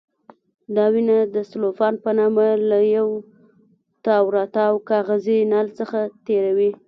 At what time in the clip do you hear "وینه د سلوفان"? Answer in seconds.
0.93-1.93